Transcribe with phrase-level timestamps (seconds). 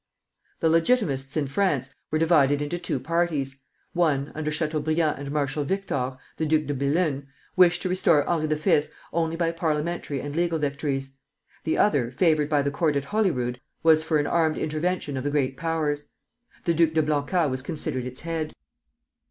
[0.61, 3.61] The Legitimists in France were divided into two parties.
[3.93, 8.81] One, under Chateaubriand and Marshal Victor, the Duc de Bellune, wished to restore Henri V.
[9.13, 11.11] only by parliamentary and legal victories;
[11.65, 15.29] the other, favored by the court at Holyrood, was for an armed intervention of the
[15.29, 16.07] Great Powers.
[16.65, 18.53] The Duc de Blancas was considered its head.